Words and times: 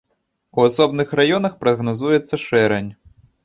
У 0.57 0.63
асобных 0.69 1.13
раёнах 1.21 1.61
прагназуецца 1.67 2.43
шэрань. 2.49 2.93